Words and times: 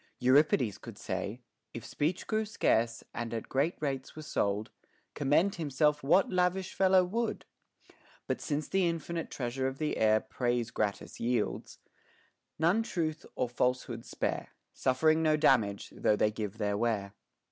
Euripides 0.17 0.79
could 0.79 0.97
say, 0.97 1.41
If 1.75 1.85
speech 1.85 2.25
grew 2.25 2.43
scarce, 2.43 3.03
and 3.13 3.31
at 3.35 3.47
great 3.47 3.75
rates 3.79 4.15
were 4.15 4.23
sold, 4.23 4.71
Commend 5.13 5.57
himself 5.61 6.01
what 6.01 6.31
lavish 6.31 6.73
fellow 6.73 7.03
would? 7.05 7.45
But 8.25 8.41
since 8.41 8.67
the 8.67 8.89
infinite 8.89 9.29
treasure 9.29 9.67
of 9.67 9.77
the 9.77 9.97
air 9.97 10.19
Praise 10.19 10.71
gratis 10.71 11.19
yields, 11.19 11.77
none 12.57 12.81
truth 12.81 13.27
or 13.35 13.47
falsehood 13.47 14.03
spare; 14.03 14.47
Suffering 14.73 15.21
no 15.21 15.37
damage, 15.37 15.93
though 15.95 16.15
they 16.15 16.31
give 16.31 16.57
their 16.57 16.75
ware. 16.75 17.13